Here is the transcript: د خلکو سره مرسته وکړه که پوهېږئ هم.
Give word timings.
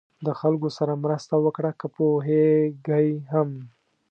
د 0.25 0.27
خلکو 0.39 0.67
سره 0.77 0.93
مرسته 1.03 1.35
وکړه 1.45 1.71
که 1.79 1.87
پوهېږئ 1.95 3.09
هم. 3.31 3.49